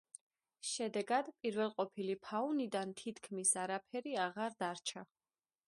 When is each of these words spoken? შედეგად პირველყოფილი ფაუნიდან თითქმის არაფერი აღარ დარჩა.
შედეგად 0.69 1.29
პირველყოფილი 1.43 2.17
ფაუნიდან 2.29 2.95
თითქმის 3.03 3.55
არაფერი 3.67 4.17
აღარ 4.27 4.59
დარჩა. 4.65 5.09